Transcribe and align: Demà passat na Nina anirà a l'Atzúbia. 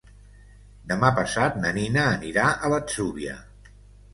Demà 0.91 1.11
passat 1.19 1.59
na 1.65 1.73
Nina 1.77 2.07
anirà 2.15 2.49
a 2.69 2.73
l'Atzúbia. 2.75 3.37